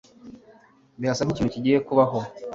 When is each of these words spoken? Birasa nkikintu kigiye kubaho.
Birasa 0.99 1.23
nkikintu 1.23 1.53
kigiye 1.55 1.77
kubaho. 1.87 2.19